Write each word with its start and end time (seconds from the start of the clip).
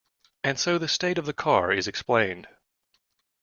And 0.43 0.59
so 0.59 0.79
the 0.79 0.87
state 0.87 1.19
of 1.19 1.27
the 1.27 1.33
car 1.33 1.71
is 1.71 1.87
explained. 1.87 2.47